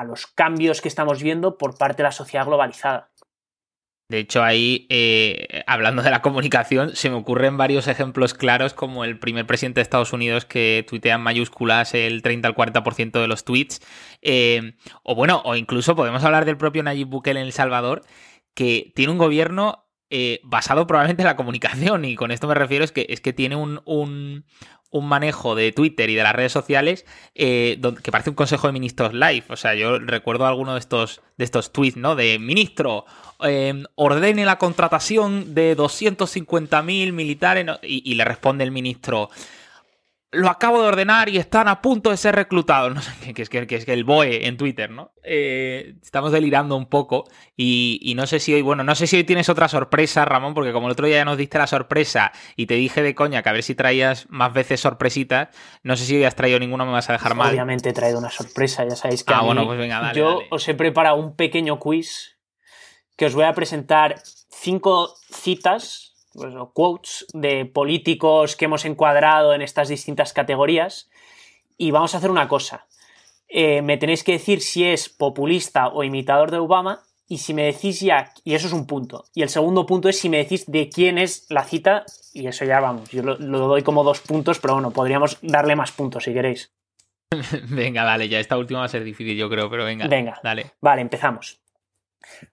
[0.00, 3.10] a los cambios que estamos viendo por parte de la sociedad globalizada.
[4.10, 9.04] De hecho, ahí, eh, hablando de la comunicación, se me ocurren varios ejemplos claros, como
[9.04, 13.28] el primer presidente de Estados Unidos que tuitea en mayúsculas el 30 al 40% de
[13.28, 13.80] los tweets.
[14.20, 18.02] Eh, o bueno, o incluso podemos hablar del propio Nayib Bukele en El Salvador,
[18.52, 22.04] que tiene un gobierno eh, basado probablemente en la comunicación.
[22.04, 23.80] Y con esto me refiero es que, es que tiene un,
[24.90, 28.72] un manejo de Twitter y de las redes sociales eh, que parece un consejo de
[28.72, 29.44] ministros live.
[29.48, 32.16] O sea, yo recuerdo alguno de estos, de estos tweets, ¿no?
[32.16, 33.06] De ministro,
[33.42, 39.30] eh, ordene la contratación de 250.000 militares y, le responde el ministro,
[40.32, 42.94] lo acabo de ordenar y están a punto de ser reclutados.
[43.00, 45.12] No sé, que es que, es que el BOE en Twitter, ¿no?
[45.22, 47.24] Eh, estamos delirando un poco
[47.56, 50.72] y, no sé si hoy, bueno, no sé si hoy tienes otra sorpresa, Ramón, porque
[50.72, 53.48] como el otro día ya nos diste la sorpresa y te dije de coña que
[53.48, 55.48] a ver si traías más veces sorpresitas,
[55.82, 57.50] no sé si hoy has traído ninguno, me vas a dejar mal.
[57.50, 60.68] Obviamente he traído una sorpresa, ya sabéis que ah, bueno, pues venga, dale, yo os
[60.68, 62.39] he preparado un pequeño quiz
[63.20, 69.60] que os voy a presentar cinco citas pues, quotes de políticos que hemos encuadrado en
[69.60, 71.10] estas distintas categorías.
[71.76, 72.86] Y vamos a hacer una cosa.
[73.46, 77.02] Eh, me tenéis que decir si es populista o imitador de Obama.
[77.28, 79.26] Y si me decís ya, y eso es un punto.
[79.34, 82.06] Y el segundo punto es si me decís de quién es la cita.
[82.32, 85.76] Y eso ya vamos, yo lo, lo doy como dos puntos, pero bueno, podríamos darle
[85.76, 86.72] más puntos si queréis.
[87.68, 90.08] venga, dale, ya esta última va a ser difícil, yo creo, pero venga.
[90.08, 90.72] Venga, dale.
[90.80, 91.59] Vale, empezamos.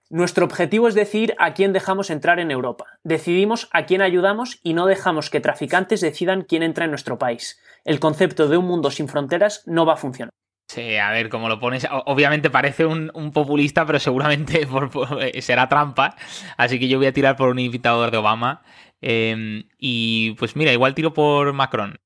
[0.09, 2.85] Nuestro objetivo es decidir a quién dejamos entrar en Europa.
[3.03, 7.59] Decidimos a quién ayudamos y no dejamos que traficantes decidan quién entra en nuestro país.
[7.83, 10.31] El concepto de un mundo sin fronteras no va a funcionar.
[10.67, 14.67] Sí, a ver, como lo pones, obviamente parece un, populista, pero seguramente
[15.21, 16.15] eh, será trampa.
[16.57, 18.63] Así que yo voy a tirar por un imitador de Obama.
[18.99, 21.99] Em, y pues mira, igual tiro por Macron.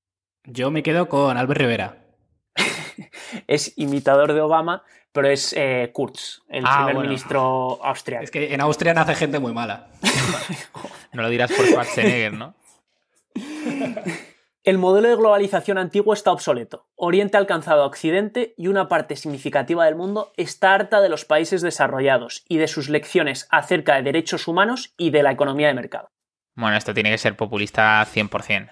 [0.45, 1.97] Yo me quedo con Albert Rivera.
[3.47, 8.23] es imitador de Obama, pero es eh, Kurz, el ah, primer ministro austriaco.
[8.23, 9.87] Es que en Austria nace gente muy mala.
[11.13, 12.55] no lo dirás por Schwarzenegger, ¿no?
[14.63, 16.87] El modelo de globalización antiguo está obsoleto.
[16.95, 21.25] Oriente ha alcanzado a Occidente y una parte significativa del mundo está harta de los
[21.25, 25.73] países desarrollados y de sus lecciones acerca de derechos humanos y de la economía de
[25.73, 26.11] mercado.
[26.53, 28.69] Bueno, esto tiene que ser populista 100%.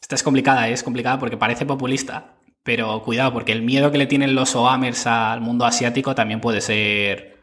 [0.00, 0.72] Esta es complicada, ¿eh?
[0.72, 5.06] es complicada porque parece populista, pero cuidado, porque el miedo que le tienen los OAMers
[5.06, 7.38] al mundo asiático también puede ser,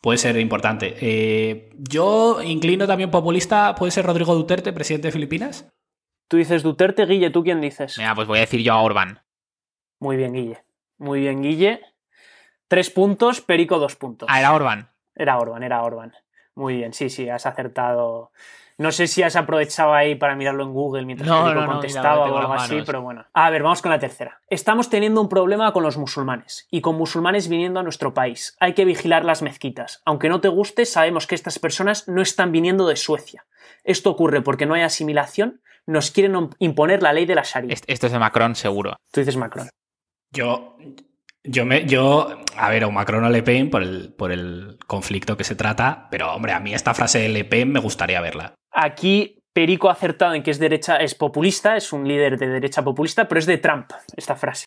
[0.00, 0.96] puede ser importante.
[1.00, 5.72] Eh, yo inclino también populista, puede ser Rodrigo Duterte, presidente de Filipinas.
[6.28, 7.96] Tú dices Duterte, Guille, ¿tú quién dices?
[7.98, 9.22] Mira, pues voy a decir yo a Orbán.
[10.00, 10.62] Muy bien, Guille.
[10.98, 11.80] Muy bien, Guille.
[12.68, 14.28] Tres puntos, Perico dos puntos.
[14.30, 14.90] Ah, era Orbán.
[15.14, 16.12] Era Orbán, era Orbán.
[16.54, 18.32] Muy bien, sí, sí, has acertado.
[18.78, 22.54] No sé si has aprovechado ahí para mirarlo en Google mientras no, contestaba o algo
[22.54, 23.26] así, pero bueno.
[23.32, 24.40] A ver, vamos con la tercera.
[24.48, 28.56] Estamos teniendo un problema con los musulmanes y con musulmanes viniendo a nuestro país.
[28.60, 30.00] Hay que vigilar las mezquitas.
[30.04, 33.46] Aunque no te guste, sabemos que estas personas no están viniendo de Suecia.
[33.82, 37.74] Esto ocurre porque no hay asimilación, nos quieren imponer la ley de la Sharia.
[37.84, 38.96] Esto es de Macron, seguro.
[39.10, 39.70] Tú dices Macron.
[40.30, 40.76] Yo,
[41.42, 45.36] yo, me, yo, a ver, o Macron o Le Pen por el, por el conflicto
[45.36, 48.54] que se trata, pero hombre, a mí esta frase de Le Pen me gustaría verla.
[48.80, 52.84] Aquí Perico ha acertado en que es derecha, es populista, es un líder de derecha
[52.84, 54.66] populista, pero es de Trump esta frase.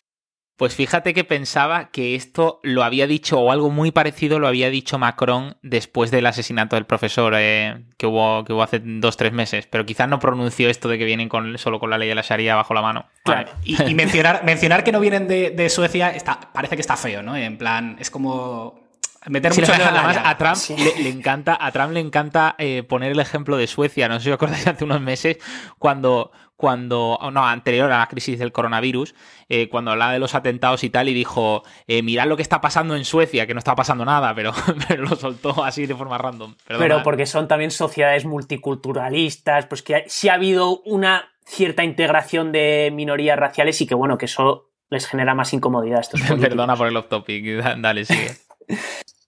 [0.58, 4.68] Pues fíjate que pensaba que esto lo había dicho, o algo muy parecido lo había
[4.68, 9.32] dicho Macron después del asesinato del profesor eh, que, hubo, que hubo hace dos, tres
[9.32, 12.14] meses, pero quizás no pronunció esto de que vienen con, solo con la ley de
[12.14, 13.06] la Sharia bajo la mano.
[13.24, 13.50] Claro.
[13.64, 17.34] Y, mencionar, mencionar que no vienen de, de Suecia está, parece que está feo, ¿no?
[17.34, 18.81] En plan, es como
[19.28, 23.66] meter mucho a Trump le, encanta a Trump le encanta eh, poner el ejemplo de
[23.66, 24.08] Suecia.
[24.08, 25.38] No sé si os acordáis hace unos meses
[25.78, 29.16] cuando cuando no anterior a la crisis del coronavirus
[29.48, 32.60] eh, cuando hablaba de los atentados y tal y dijo eh, mirad lo que está
[32.60, 34.52] pasando en Suecia que no está pasando nada pero,
[34.98, 36.54] lo soltó así de forma random.
[36.66, 42.90] Pero porque son también sociedades multiculturalistas pues que sí ha habido una cierta integración de
[42.92, 46.86] minorías raciales y que bueno que eso les genera más incomodidad a estos Perdona por
[46.86, 47.44] el off topic,
[47.78, 48.36] dale, sigue.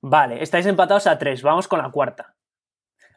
[0.02, 2.34] Vale, estáis empatados a tres, vamos con la cuarta.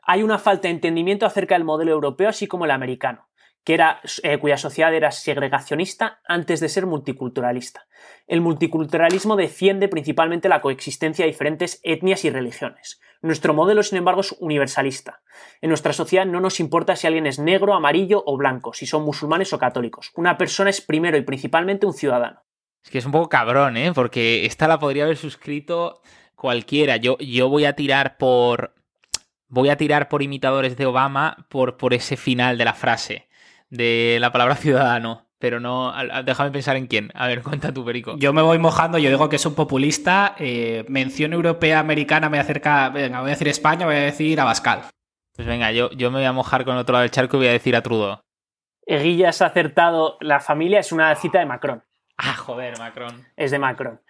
[0.03, 3.27] Hay una falta de entendimiento acerca del modelo europeo así como el americano,
[3.65, 7.87] que era, eh, cuya sociedad era segregacionista antes de ser multiculturalista.
[8.25, 13.01] El multiculturalismo defiende principalmente la coexistencia de diferentes etnias y religiones.
[13.21, 15.21] Nuestro modelo, sin embargo, es universalista.
[15.59, 19.03] En nuestra sociedad no nos importa si alguien es negro, amarillo o blanco, si son
[19.03, 20.13] musulmanes o católicos.
[20.15, 22.46] Una persona es primero y principalmente un ciudadano.
[22.87, 23.91] Es que es un poco cabrón, ¿eh?
[23.93, 26.01] Porque esta la podría haber suscrito
[26.37, 26.95] cualquiera.
[26.95, 28.75] Yo, yo voy a tirar por.
[29.49, 33.27] Voy a tirar por imitadores de Obama por, por ese final de la frase.
[33.69, 35.27] De la palabra ciudadano.
[35.37, 35.93] Pero no.
[36.23, 37.11] Déjame pensar en quién.
[37.13, 38.15] A ver, cuenta tu perico.
[38.17, 40.35] Yo me voy mojando, yo digo que es un populista.
[40.39, 42.87] Eh, mención europea americana me acerca.
[42.87, 44.83] Venga, voy a decir España, voy a decir Abascal.
[45.35, 47.47] Pues venga, yo, yo me voy a mojar con otro lado del charco y voy
[47.47, 48.21] a decir a Trudeau.
[48.85, 51.83] Eguillas ha acertado la familia, es una cita de Macron.
[52.17, 53.25] Ah, joder, Macron.
[53.35, 54.01] Es de Macron.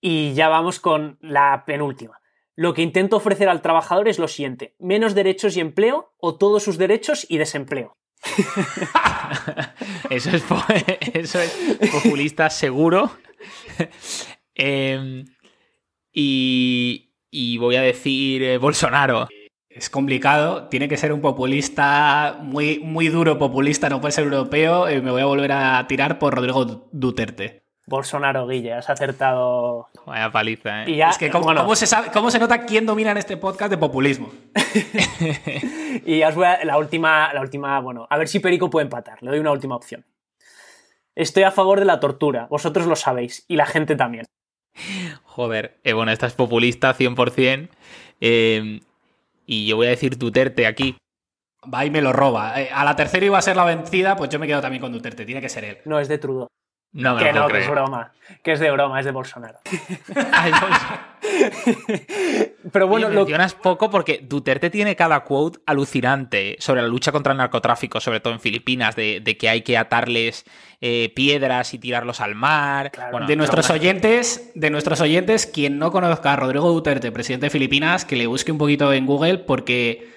[0.00, 2.20] Y ya vamos con la penúltima.
[2.54, 6.62] Lo que intento ofrecer al trabajador es lo siguiente: menos derechos y empleo o todos
[6.62, 7.96] sus derechos y desempleo.
[10.10, 10.44] eso, es,
[11.14, 13.10] eso es populista seguro.
[14.58, 15.26] Em,
[16.10, 19.28] y, y, voy a decir eh, Bolsonaro
[19.76, 24.90] es complicado, tiene que ser un populista muy, muy duro populista, no puede ser europeo,
[24.90, 27.62] y me voy a volver a tirar por Rodrigo Duterte.
[27.86, 29.88] Bolsonaro, Guille, has acertado.
[30.06, 30.90] Vaya paliza, ¿eh?
[30.90, 33.78] Y es que, ¿cómo, se sabe, ¿cómo se nota quién domina en este podcast de
[33.78, 34.32] populismo?
[36.06, 36.64] y ya os voy a.
[36.64, 39.22] La última, la última, bueno, a ver si Perico puede empatar.
[39.22, 40.04] Le doy una última opción.
[41.14, 44.26] Estoy a favor de la tortura, vosotros lo sabéis, y la gente también.
[45.22, 47.68] Joder, eh, bueno, esta es populista 100%.
[48.20, 48.80] Eh,
[49.46, 50.96] y yo voy a decir Duterte aquí.
[51.72, 52.60] Va y me lo roba.
[52.60, 54.92] Eh, a la tercera iba a ser la vencida, pues yo me quedo también con
[54.92, 55.24] Duterte.
[55.24, 55.78] Tiene que ser él.
[55.84, 56.48] No, es de Trudeau.
[56.92, 58.12] No me que no, que es broma.
[58.42, 59.58] Que es de broma, es de Bolsonaro.
[62.72, 67.32] Pero bueno, lo mencionas poco porque Duterte tiene cada quote alucinante sobre la lucha contra
[67.32, 70.44] el narcotráfico, sobre todo en Filipinas, de, que hay que atarles
[70.80, 72.92] eh, piedras y tirarlos al mar.
[73.26, 78.04] de nuestros oyentes, de nuestros oyentes, quien no conozca a Rodrigo Duterte, presidente de Filipinas,
[78.04, 80.14] que le busque un poquito en Google porque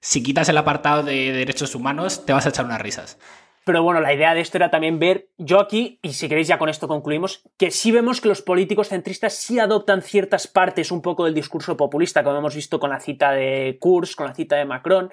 [0.00, 3.18] si quitas el apartado de derechos humanos, te vas a echar unas risas.
[3.64, 6.58] Pero bueno, la idea de esto era también ver, yo aquí, y si queréis ya
[6.58, 11.00] con esto concluimos, que sí vemos que los políticos centristas sí adoptan ciertas partes un
[11.00, 14.56] poco del discurso populista, como hemos visto con la cita de Kurz, con la cita
[14.56, 15.12] de Macron.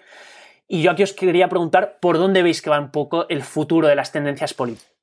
[0.71, 3.87] Y yo aquí os quería preguntar por dónde veis que va un poco el futuro
[3.87, 4.98] de las tendencias políticas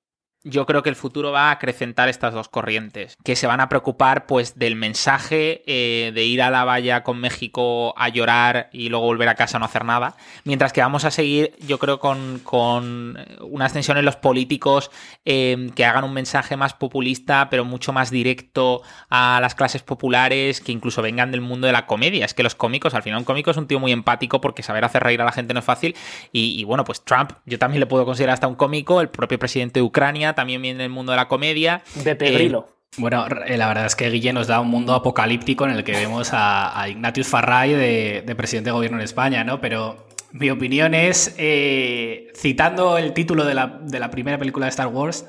[0.49, 3.69] yo creo que el futuro va a acrecentar estas dos corrientes, que se van a
[3.69, 8.89] preocupar pues del mensaje eh, de ir a la valla con México a llorar y
[8.89, 11.99] luego volver a casa a no hacer nada, mientras que vamos a seguir, yo creo,
[11.99, 14.93] con, con una extensión en los políticos
[15.25, 20.61] eh, que hagan un mensaje más populista, pero mucho más directo a las clases populares,
[20.61, 22.25] que incluso vengan del mundo de la comedia.
[22.25, 24.85] Es que los cómicos, al final un cómico es un tío muy empático porque saber
[24.85, 25.97] hacer reír a la gente no es fácil.
[26.31, 29.81] Y bueno, pues Trump, yo también le puedo considerar hasta un cómico, el propio presidente
[29.81, 31.83] de Ucrania también viene del mundo de la comedia.
[31.97, 32.69] De Pedrilo.
[32.69, 35.85] Eh, bueno, eh, la verdad es que Guille nos da un mundo apocalíptico en el
[35.85, 39.61] que vemos a, Ignatius Farray de, presidente de gobierno en España, ¿no?
[39.61, 45.27] Pero mi opinión es, eh, citando el título de la, primera película de Star Wars,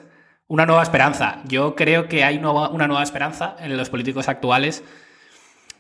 [0.48, 1.42] una nueva esperanza.
[1.46, 4.84] Yo creo que hay una nueva esperanza en los políticos actuales,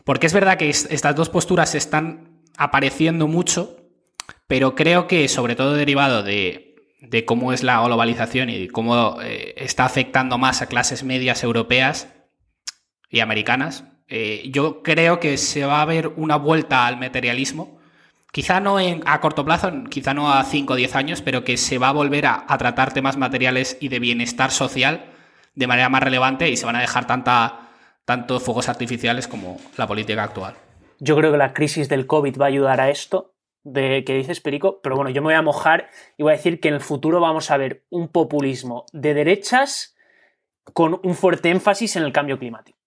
[0.04, 3.78] porque es verdad que estas dos posturas están apareciendo mucho,
[4.48, 6.66] pero creo que sobre todo derivado de
[6.99, 12.10] de cómo es la globalización y cómo eh, está afectando más a clases medias europeas
[13.10, 17.79] y americanas, eh, yo creo que se va a ver una vuelta al materialismo.
[18.31, 21.57] Quizá no en, a corto plazo, quizá no a 5 o 10 años, pero que
[21.57, 25.05] se va a volver a, tratar temas materiales y de bienestar social
[25.55, 27.69] de manera más relevante y se van a dejar tanta,
[28.05, 30.55] tanto fuegos artificiales como la política actual.
[30.99, 33.37] Yo creo que la crisis del COVID va a ayudar a esto
[33.67, 36.60] de que dices, Perico, pero bueno, yo me voy a mojar y voy a decir
[36.60, 39.95] que en el futuro vamos a ver un populismo de derechas
[40.73, 42.77] con un fuerte énfasis en el cambio climático.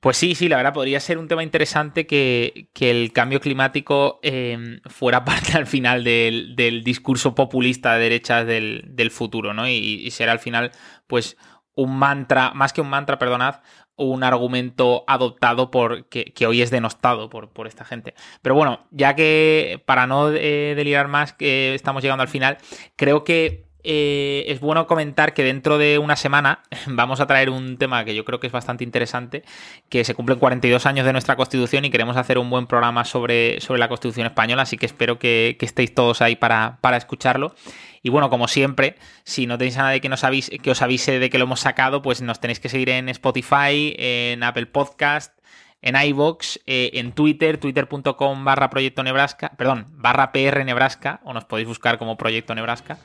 [0.00, 4.80] Pues sí, sí, la verdad podría ser un tema interesante que, el cambio climático em,
[4.86, 9.68] fuera parte al final del, discurso populista de derechas del, futuro, ¿no?
[9.68, 10.70] Y será al final,
[11.08, 11.36] pues,
[11.78, 13.60] un mantra, más que un mantra, perdonad,
[13.94, 18.14] un argumento adoptado por que, hoy es denostado por, por, esta gente.
[18.42, 22.58] Pero bueno, ya que para no eh, delirar más, que estamos llegando al final,
[22.96, 27.78] creo que eh, es bueno comentar que dentro de una semana vamos a traer un
[27.78, 29.44] tema que yo creo que es bastante interesante,
[29.88, 33.60] que se cumplen 42 años de nuestra Constitución y queremos hacer un buen programa sobre,
[33.60, 37.54] sobre la Constitución española, así que espero que, estéis todos ahí para, para escucharlo.
[38.02, 41.18] Y bueno, como siempre, si no tenéis a nadie que, nos avise, que os avise
[41.18, 45.38] de que lo hemos sacado, pues nos tenéis que seguir en Spotify, en Apple Podcast,
[45.82, 51.44] en iVoox, eh, en Twitter, twitter.com barra Proyecto Nebraska, perdón, barra PR Nebraska, o nos
[51.44, 52.98] podéis buscar como Proyecto Nebraska.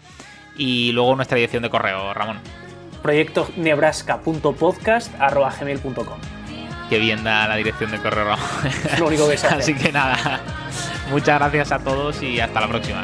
[0.56, 2.39] Y luego nuestra dirección de correo, Ramón.
[3.02, 6.20] Proyecto nebraska.podcast.gmail.com
[6.89, 8.46] Qué bien da la dirección de correo, Ramón.
[9.00, 10.41] lo único que se Así que nada,
[11.10, 13.04] muchas gracias a todos y hasta la próxima.